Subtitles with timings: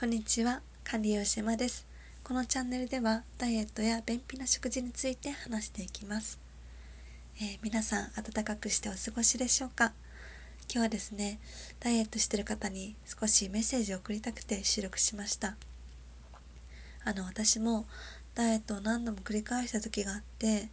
[0.00, 1.86] こんにちは管理栄養士山です。
[2.24, 6.38] このチャンネルではダイエットや便秘な食事について話していきます、
[7.36, 9.92] えー、皆さん暖かくしてお過ごしでしょうか？
[10.72, 11.38] 今日はですね
[11.80, 15.54] ダイエットしてる方に少しメッセージを送りたくて収録しました。
[17.04, 17.84] あの私も
[18.34, 20.70] ダイエットを何度も繰り返した時があって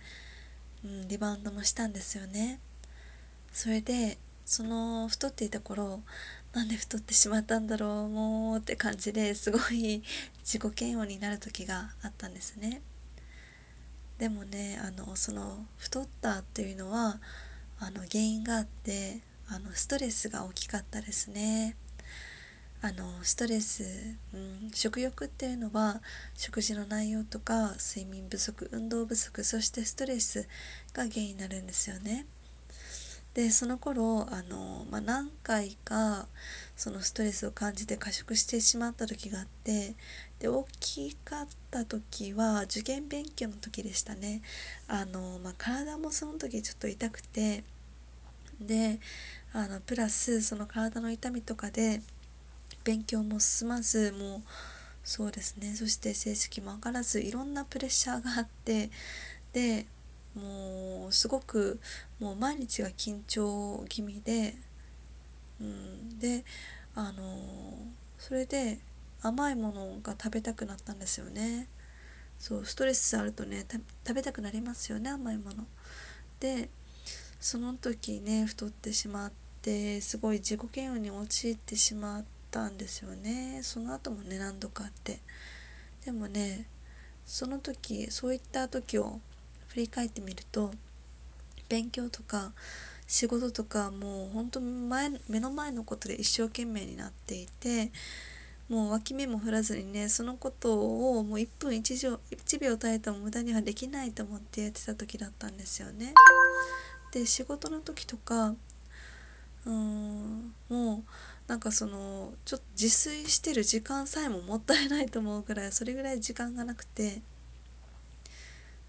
[0.86, 2.62] うん、リバウンドもしたんですよね。
[3.52, 6.00] それでその太っていた頃
[6.58, 10.02] なんで太ってしまったんだろうもうって感じですごい
[10.44, 12.82] 自己嫌悪になる時があったんですね
[14.18, 17.20] でもねあのその太ったっていうのは
[17.80, 21.76] あの原因があってあのストレスが大きかったですね
[22.82, 23.84] あのストレス、
[24.34, 26.02] うん、食欲っていうのは
[26.34, 30.48] 食事の内容とか睡眠不足運動不足そしてストレス
[30.94, 32.26] が原因になるんですよね。
[33.38, 36.26] でその頃あの、まあ、何回か
[36.76, 39.94] そのストレスを感じて過食してしまった時があって
[40.40, 44.42] で大きかった時は受験勉強の時でしたね。
[44.88, 47.64] あの、まあ、体もその時ちょっと痛くて
[48.60, 49.00] で
[49.54, 52.02] あのプラスその体の痛みとかで
[52.84, 54.42] 勉強も進まずもう
[55.04, 55.76] そうですね。
[55.76, 58.90] そして成績も上がらずいろんなプレッシャーがあって
[59.54, 59.86] で
[60.38, 61.80] もうすごく
[62.20, 64.56] もう毎日が緊張気味で、
[65.60, 66.46] うん、で
[66.96, 67.78] あの
[68.18, 68.80] それで
[69.22, 71.68] 甘いものが食べたくなったんですよね。
[72.40, 73.66] そうストレスあるとね
[74.06, 75.66] 食べたくなりますよね甘いもの。
[76.40, 76.70] で
[77.40, 83.62] その時ね太ってしまってすごい自己嫌悪に陥ってしまったんですよね。
[83.64, 85.20] その後もね何度かあって。
[86.06, 86.68] でもね
[87.26, 89.20] その時そういった時を
[89.78, 90.72] 振り返ってみると
[91.70, 92.52] 勉強とか
[93.06, 97.92] 仕事とかもう本当前目の前のことで一生懸命になっていて
[98.70, 106.16] もう脇目も振らずにねそのことをもう1分 1, 秒1秒耐えても無駄にはできないと思ってやってた時だったんですよね。
[107.12, 111.04] で仕事の時とかうーんもう
[111.46, 117.22] なんかそのちょっと自炊してる時間さえももったいないと思うくらいそれぐらい時間がなくて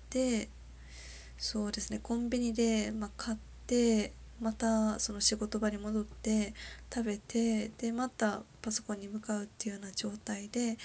[0.08, 0.48] で
[1.38, 6.52] そうですねコンビニで、まあ、買ってまたその仕事場に戻って
[6.92, 10.76] 食べてでまたパソコンに向かうっていうような状態で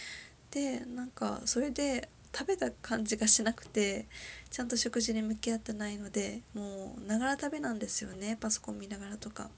[0.52, 4.08] でなんかそれで食べた感じがしなくて
[4.50, 9.50] ちゃんと食事に向き合ってないのでもうながら食べなんですよねパソコン見ながらとか。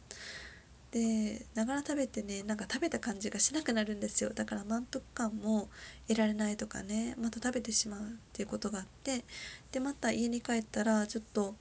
[0.95, 4.29] でながら食べてねなんか食べた感じがしなくなるんですよ。
[4.33, 5.67] だから満腹感も
[6.07, 9.25] 得られないとかねまた食べてしまうっていうことがあって
[9.73, 11.55] でまた家に帰ったらちょっと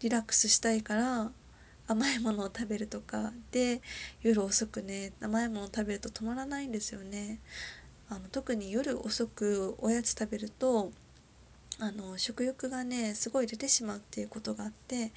[0.00, 1.30] リラックスしたいから
[1.86, 3.80] 甘いものを食べるとかで
[4.22, 7.38] 夜遅くね甘いものを食べると止まらないんですよね。
[8.08, 10.90] あの特に夜遅くおやつ食べると
[11.80, 15.12] あの食欲がねすごい出てしまうっていうことがあって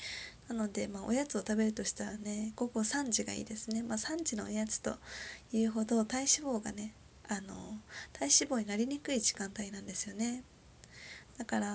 [0.47, 4.95] なので、まあ、おやつを食べるとしたらね午後3時がいいですね、まあ、3時のおやつと
[5.51, 6.94] いうほど体脂肪がね
[7.29, 7.53] あの
[8.13, 10.44] 体脂肪になりにくい時間帯なんですよね。
[11.38, 11.68] だから、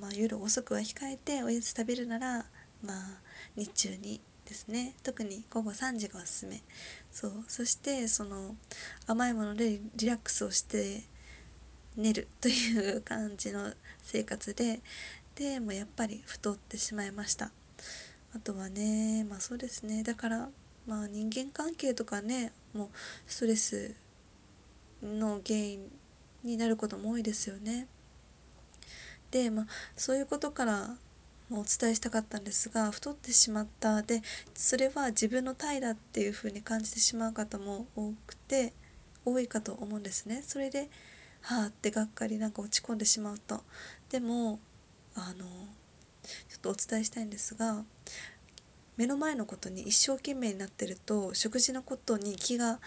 [0.00, 2.46] まあ、夜遅くは控えておやつ食べるなら、
[2.82, 3.20] まあ、
[3.56, 4.94] 日中にですね。
[5.02, 6.62] 特に午後3時がおすすめ。
[7.12, 7.44] そう。
[7.48, 8.56] そしてその
[9.06, 11.02] 甘いものでリラックスをして
[11.96, 14.80] 寝るという感じの生活で
[15.34, 17.50] でもやっぱり太ってしまいました。
[18.34, 20.02] あとはねまあそうですね。
[20.02, 20.48] だから
[20.86, 22.88] まあ人間関係とかねもう
[23.26, 23.94] ストレス
[25.02, 25.90] の原因
[26.44, 27.86] になることも多いですよね。
[29.30, 30.96] でまあそういうことから
[31.50, 34.02] お伝えしたかったんですが太ってしまった。
[34.02, 34.22] で
[34.54, 38.72] それは自分の体だっていう風に感じてしまう方も多くて
[39.24, 40.42] 多いかと思うんですね。
[40.46, 40.88] それで
[41.42, 43.62] はあってがっかりなんか落ち込んでしまうと。
[44.10, 44.58] でも
[45.14, 45.44] あの
[46.48, 47.82] ちょっとお伝えしたいんですが
[48.96, 52.78] 目の前のことに一生懸命になってると食事のことに気が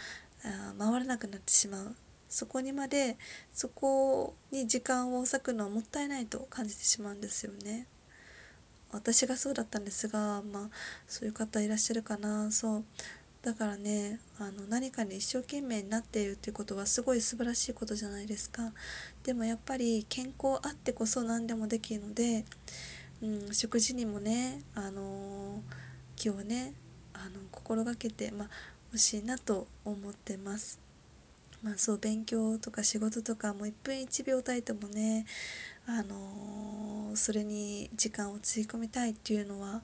[0.77, 1.95] 回らなくなってしまう。
[2.29, 3.17] そこにまで
[3.53, 7.87] そこに時間を割くのはもったいないと感じてしまうんですよね。
[8.91, 10.69] 私がそうだったんですがまあ
[11.07, 12.51] そういう方いらっしゃるかな。
[12.51, 12.83] そう。
[13.43, 18.71] だからねあの何かに一生懸命になっているっていうことはすごい素晴らしいことじゃないですか。
[19.23, 22.45] でもやっぱり健康あってこそ何でもできるので、
[23.21, 25.61] うん、食事にもねあの
[26.15, 26.73] 気をね
[27.13, 28.47] あの心がけてま
[28.93, 30.79] 欲しいなと思ってます。
[31.61, 35.25] まあそう勉強とか仕事とかもう1分1秒たりともね
[35.85, 39.81] あの、それに時間をつぎ込みたいっていうのは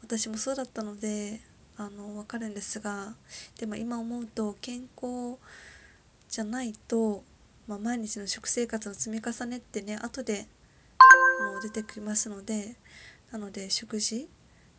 [0.00, 1.40] 私もそうだったので
[1.76, 3.14] あの分かるんですが
[3.58, 5.38] でも今思うと健康
[6.28, 7.22] じゃないと、
[7.66, 10.46] まあ、毎日の食生活の積み重ねってね後で
[11.40, 12.76] もう出てきますので
[13.32, 14.28] なので食事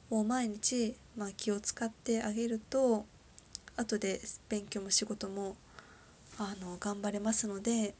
[0.09, 3.05] を毎日、まあ、気を使ってあげると
[3.77, 5.55] 後で勉強も仕事も
[6.37, 7.93] あの頑張れますので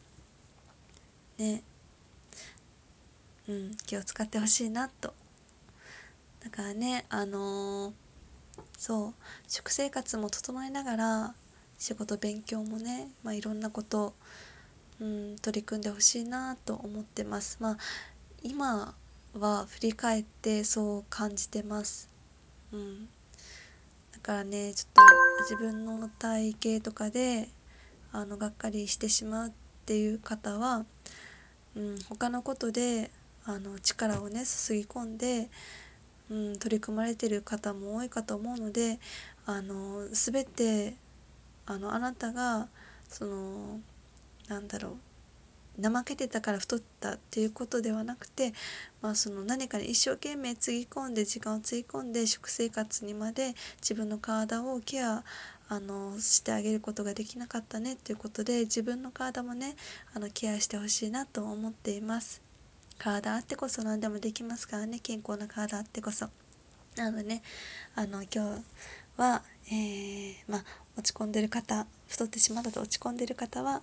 [1.37, 1.63] ね
[3.47, 5.13] うん気を使ってほしいなと。
[6.44, 7.94] だからねあのー、
[8.81, 9.13] そう。
[9.48, 11.36] 食生活も整えながら
[11.78, 14.16] 仕事勉強もね、まあ、いろんなこと、
[15.00, 17.57] うん、取り組んでほしいなと思ってます。
[17.60, 17.78] まあ
[18.42, 18.95] 今
[19.38, 22.10] は振り返ってそう感じてます。
[22.74, 23.06] うん。
[24.13, 25.01] だからねちょっと
[25.44, 27.50] 自分の体型とかで
[28.12, 29.51] あのがっかりしてしまうっ
[29.86, 30.86] ていう方は、
[31.75, 33.12] うん、他のことで
[33.45, 35.50] あの力をね注ぎ込んで、
[36.31, 39.00] うん、取り組まれてる方も多いかと思うので
[39.45, 40.95] あの全て
[41.66, 42.69] あのあなたが
[43.10, 43.80] その
[44.48, 44.95] なんだろう
[45.81, 48.54] 怠けてたから太ったっていうことではなくて、
[49.01, 55.24] まあ、その何かに一生懸命つぎ込んで時間をつぎ込んで食生活にまで自分の体をケア
[55.69, 59.75] あのしてあげることができなかったねっていうことで自分の体もね
[60.13, 62.50] あのケアしてほしいなと思っています。
[62.97, 66.29] 体あってこそ何でもできますからね健康な体あってこそ。
[66.95, 67.41] なのでね
[67.95, 68.63] あの今日
[69.17, 70.63] は、えー、まあ、
[70.97, 73.81] 落ち込んでる方太ってしまったと落ち込んでる方は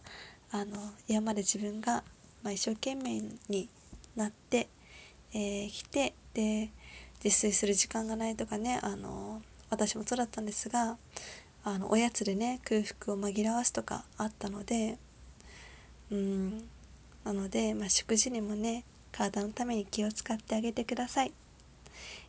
[0.50, 0.76] あの
[1.08, 2.04] 今まで自分が、
[2.42, 3.68] まあ、一生懸命に
[4.16, 4.68] なって
[5.32, 6.70] き、えー、てで
[7.24, 10.96] 自炊する時間がないとかねあの私もそうだったんですが
[11.64, 14.98] あのおやつでね空腹を紛らわすとかあったので
[16.10, 16.68] うん
[17.24, 21.32] なので、まあ、食事にもね体のために気を使ってあげてください。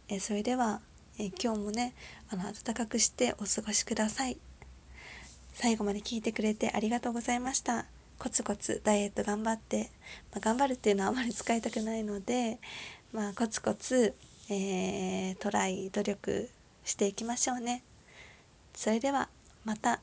[0.08, 0.82] えそれでは、
[1.18, 1.94] え今日もね
[2.30, 4.38] あの暖かくしてお過ごしください。
[5.54, 7.86] 最後まで聞いてくれてありがとうございました。
[8.18, 9.92] コツコツダイエット頑張って、
[10.32, 12.60] まあ、頑張るっていうのはあまり使いたくないので、
[13.14, 14.14] まあ、コツコツ、
[14.50, 16.50] えー、トライ努力
[16.84, 17.84] していきましょうね。
[18.74, 19.30] それでは
[19.64, 20.02] また